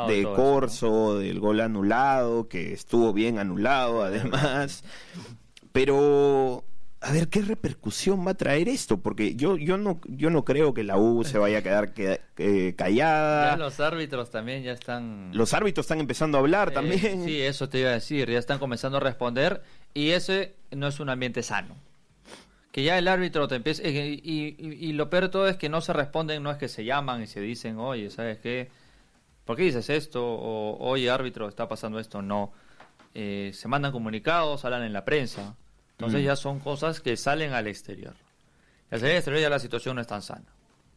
de 0.08 0.22
Corso, 0.34 1.18
del 1.18 1.40
gol 1.40 1.60
anulado, 1.60 2.48
que 2.48 2.72
estuvo 2.72 3.12
bien 3.12 3.38
anulado 3.38 4.02
además. 4.02 4.84
Pero 5.72 6.64
a 7.04 7.12
ver 7.12 7.28
qué 7.28 7.42
repercusión 7.42 8.26
va 8.26 8.30
a 8.30 8.34
traer 8.34 8.68
esto, 8.68 8.98
porque 9.00 9.34
yo 9.34 9.58
yo 9.58 9.76
no 9.76 10.00
yo 10.06 10.30
no 10.30 10.44
creo 10.44 10.72
que 10.72 10.84
la 10.84 10.96
U 10.96 11.22
se 11.24 11.36
vaya 11.36 11.58
a 11.58 11.62
quedar 11.62 11.92
que, 11.92 12.74
callada. 12.76 13.50
Ya 13.50 13.56
los 13.58 13.78
árbitros 13.78 14.30
también 14.30 14.62
ya 14.62 14.72
están. 14.72 15.30
Los 15.34 15.52
árbitros 15.52 15.84
están 15.84 16.00
empezando 16.00 16.38
a 16.38 16.40
hablar 16.40 16.70
eh, 16.70 16.72
también. 16.72 17.24
Sí, 17.24 17.42
eso 17.42 17.68
te 17.68 17.80
iba 17.80 17.90
a 17.90 17.94
decir, 17.94 18.30
ya 18.30 18.38
están 18.38 18.58
comenzando 18.58 18.96
a 18.96 19.00
responder 19.00 19.62
y 19.94 20.10
ese 20.10 20.54
no 20.72 20.88
es 20.88 21.00
un 21.00 21.08
ambiente 21.08 21.42
sano. 21.42 21.76
Que 22.72 22.82
ya 22.82 22.98
el 22.98 23.06
árbitro 23.06 23.46
te 23.46 23.54
empieza 23.54 23.88
y, 23.88 24.20
y, 24.22 24.56
y, 24.58 24.92
lo 24.94 25.08
peor 25.08 25.24
de 25.24 25.28
todo 25.28 25.48
es 25.48 25.56
que 25.56 25.68
no 25.68 25.80
se 25.80 25.92
responden, 25.92 26.42
no 26.42 26.50
es 26.50 26.58
que 26.58 26.68
se 26.68 26.84
llaman 26.84 27.22
y 27.22 27.28
se 27.28 27.40
dicen, 27.40 27.78
oye, 27.78 28.10
¿sabes 28.10 28.38
qué? 28.38 28.68
¿por 29.44 29.56
qué 29.56 29.64
dices 29.64 29.88
esto? 29.90 30.24
O, 30.24 30.76
oye, 30.88 31.10
árbitro, 31.10 31.48
está 31.48 31.68
pasando 31.68 31.98
esto. 31.98 32.22
No. 32.22 32.52
Eh, 33.14 33.52
se 33.54 33.68
mandan 33.68 33.92
comunicados, 33.92 34.64
hablan 34.64 34.82
en 34.82 34.92
la 34.92 35.04
prensa. 35.04 35.54
Entonces 35.92 36.22
mm. 36.22 36.24
ya 36.24 36.36
son 36.36 36.60
cosas 36.60 37.00
que 37.00 37.16
salen 37.16 37.52
al 37.52 37.66
exterior. 37.66 38.14
al 38.90 39.04
exterior 39.04 39.40
ya 39.40 39.50
la 39.50 39.58
situación 39.58 39.96
no 39.96 40.02
es 40.02 40.08
tan 40.08 40.22
sana. 40.22 40.46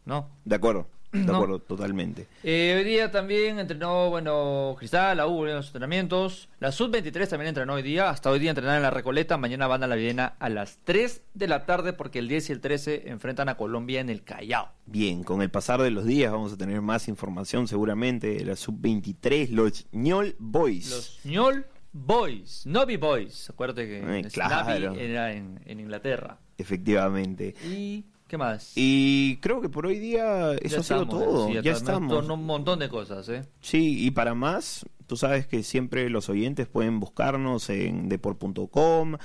¿No? 0.07 0.29
De 0.45 0.55
acuerdo. 0.55 0.87
De 1.11 1.31
acuerdo, 1.31 1.59
totalmente. 1.59 2.27
Eh, 2.43 2.75
hoy 2.77 2.83
día 2.83 3.11
también 3.11 3.59
entrenó, 3.59 4.09
bueno, 4.09 4.75
Cristal, 4.77 5.17
la 5.17 5.25
U 5.25 5.45
en 5.45 5.55
los 5.55 5.67
entrenamientos. 5.67 6.49
La 6.59 6.71
Sub-23 6.71 7.29
también 7.29 7.49
entrenó 7.49 7.73
hoy 7.73 7.81
día. 7.81 8.09
Hasta 8.09 8.29
hoy 8.29 8.39
día 8.39 8.49
entrenaron 8.49 8.77
en 8.77 8.83
la 8.83 8.89
Recoleta. 8.89 9.37
Mañana 9.37 9.67
van 9.67 9.83
a 9.83 9.87
la 9.87 9.95
Viena 9.95 10.35
a 10.39 10.49
las 10.49 10.79
3 10.83 11.21
de 11.33 11.47
la 11.47 11.65
tarde 11.65 11.93
porque 11.93 12.19
el 12.19 12.27
10 12.27 12.49
y 12.49 12.53
el 12.53 12.59
13 12.61 13.09
enfrentan 13.09 13.47
a 13.47 13.55
Colombia 13.55 14.01
en 14.01 14.09
el 14.09 14.23
Callao. 14.23 14.69
Bien, 14.85 15.23
con 15.23 15.41
el 15.41 15.49
pasar 15.49 15.81
de 15.81 15.91
los 15.91 16.05
días 16.05 16.31
vamos 16.31 16.53
a 16.53 16.57
tener 16.57 16.81
más 16.81 17.07
información 17.07 17.67
seguramente 17.67 18.27
de 18.35 18.45
la 18.45 18.55
Sub-23, 18.55 19.49
los 19.49 19.87
ñol 19.93 20.35
Boys. 20.39 20.89
Los 20.89 21.19
ñol 21.23 21.65
Boys, 21.93 22.65
Novi 22.65 22.97
Boys. 22.97 23.49
Acuérdate 23.49 23.87
que 23.87 24.29
claro. 24.29 24.93
era 24.95 25.31
en, 25.31 25.61
en 25.65 25.79
Inglaterra. 25.79 26.37
Efectivamente. 26.57 27.55
Y 27.65 28.05
¿Qué 28.27 28.37
más? 28.37 28.73
Y 28.75 29.37
creo 29.37 29.61
que 29.61 29.69
por 29.69 29.85
hoy 29.85 29.99
día 29.99 30.53
eso 30.61 30.81
ha 30.81 30.83
sido 30.83 31.07
todo. 31.07 31.49
ya 31.61 31.71
estamos. 31.71 32.27
un 32.27 32.45
montón 32.45 32.79
de 32.79 32.89
cosas, 32.89 33.29
¿eh? 33.29 33.43
Sí, 33.61 34.05
y 34.05 34.11
para 34.11 34.33
más, 34.33 34.85
tú 35.07 35.15
sabes 35.15 35.47
que 35.47 35.63
siempre 35.63 36.09
los 36.09 36.27
oyentes 36.29 36.67
pueden 36.67 36.99
buscarnos 36.99 37.69
en 37.69 38.09
deport.com, 38.09 39.17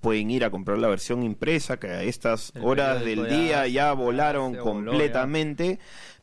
pueden 0.00 0.30
ir 0.30 0.44
a 0.44 0.50
comprar 0.50 0.78
la 0.78 0.88
versión 0.88 1.22
impresa, 1.22 1.78
que 1.78 1.88
a 1.88 2.02
estas 2.02 2.52
horas 2.62 3.02
del 3.04 3.26
día 3.28 3.66
ya 3.66 3.92
volaron 3.94 4.54
completamente. 4.54 5.78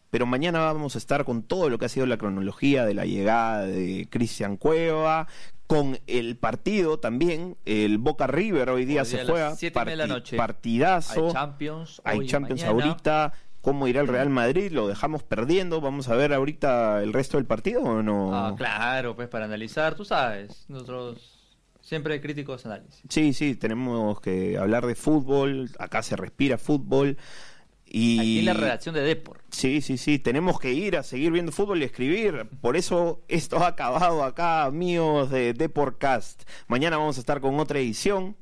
Pero 0.09 0.25
mañana 0.25 0.59
vamos 0.59 0.95
a 0.95 0.99
estar 0.99 1.25
con 1.25 1.43
todo 1.43 1.69
lo 1.69 1.77
que 1.77 1.85
ha 1.85 1.89
sido 1.89 2.05
la 2.05 2.17
cronología 2.17 2.85
de 2.85 2.93
la 2.93 3.05
llegada 3.05 3.65
de 3.65 4.07
Cristian 4.09 4.55
Cueva, 4.55 5.27
con 5.67 5.99
el 6.07 6.37
partido 6.37 6.99
también, 6.99 7.57
el 7.65 7.97
Boca 7.97 8.25
River 8.25 8.69
hoy 8.69 8.85
día 8.85 9.03
se 9.03 9.25
juega, 9.25 9.55
la 9.95 10.07
noche. 10.07 10.37
partidazo, 10.37 11.27
hay 11.27 11.33
Champions, 11.33 12.01
hay 12.05 12.25
Champions 12.25 12.63
ahorita, 12.63 13.33
cómo 13.61 13.87
irá 13.89 13.99
el 13.99 14.07
Real 14.07 14.29
Madrid, 14.29 14.71
lo 14.71 14.87
dejamos 14.87 15.23
perdiendo, 15.23 15.81
vamos 15.81 16.07
a 16.07 16.15
ver 16.15 16.33
ahorita 16.33 17.03
el 17.03 17.11
resto 17.11 17.35
del 17.35 17.45
partido 17.45 17.81
o 17.81 18.01
no. 18.01 18.33
Ah, 18.33 18.55
claro, 18.57 19.15
pues 19.15 19.27
para 19.27 19.43
analizar, 19.43 19.95
tú 19.95 20.05
sabes, 20.05 20.65
nosotros 20.69 21.37
siempre 21.81 22.21
críticos 22.21 22.65
análisis. 22.65 23.01
Sí, 23.09 23.33
sí, 23.33 23.55
tenemos 23.55 24.21
que 24.21 24.57
hablar 24.57 24.85
de 24.85 24.95
fútbol, 24.95 25.69
acá 25.79 26.01
se 26.01 26.15
respira 26.15 26.57
fútbol. 26.57 27.17
Y... 27.89 28.19
Aquí 28.19 28.39
en 28.39 28.45
la 28.45 28.53
redacción 28.53 28.95
de 28.95 29.01
Deport. 29.01 29.41
Sí, 29.51 29.81
sí, 29.81 29.97
sí, 29.97 30.19
tenemos 30.19 30.59
que 30.59 30.73
ir 30.73 30.97
a 30.97 31.03
seguir 31.03 31.31
viendo 31.31 31.51
fútbol 31.51 31.81
y 31.81 31.85
escribir. 31.85 32.47
Por 32.61 32.77
eso 32.77 33.23
esto 33.27 33.57
ha 33.59 33.67
acabado 33.67 34.23
acá, 34.23 34.65
amigos 34.65 35.31
de 35.31 35.53
Deportcast. 35.53 36.43
Mañana 36.67 36.97
vamos 36.97 37.17
a 37.17 37.19
estar 37.19 37.41
con 37.41 37.59
otra 37.59 37.79
edición, 37.79 38.35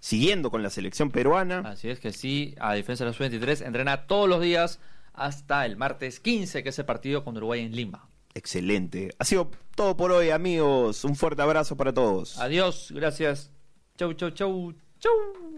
siguiendo 0.00 0.50
con 0.50 0.62
la 0.62 0.70
selección 0.70 1.10
peruana. 1.10 1.60
Así 1.60 1.88
es 1.88 2.00
que 2.00 2.12
sí, 2.12 2.54
a 2.60 2.74
diferencia 2.74 3.04
de 3.04 3.10
los 3.10 3.18
23, 3.18 3.62
entrena 3.62 4.06
todos 4.06 4.28
los 4.28 4.40
días 4.40 4.80
hasta 5.12 5.66
el 5.66 5.76
martes 5.76 6.20
15, 6.20 6.62
que 6.62 6.68
es 6.68 6.78
el 6.78 6.84
partido 6.84 7.24
con 7.24 7.36
Uruguay 7.36 7.60
en 7.60 7.74
Lima. 7.74 8.08
Excelente. 8.34 9.10
Ha 9.18 9.24
sido 9.24 9.50
todo 9.74 9.96
por 9.96 10.12
hoy, 10.12 10.30
amigos. 10.30 11.04
Un 11.04 11.16
fuerte 11.16 11.42
abrazo 11.42 11.76
para 11.76 11.92
todos. 11.92 12.38
Adiós, 12.38 12.92
gracias. 12.94 13.50
Chau, 13.96 14.12
chau, 14.12 14.30
chau, 14.30 14.74
chau. 15.00 15.57